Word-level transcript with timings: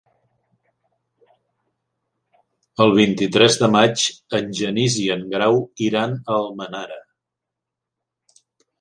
El 2.87 2.95
vint-i-tres 3.01 3.59
de 3.65 3.71
maig 3.77 4.07
en 4.41 4.51
Genís 4.63 4.99
i 5.07 5.09
en 5.19 5.25
Grau 5.37 5.63
iran 5.91 6.21
a 6.27 6.43
Almenara. 6.43 7.03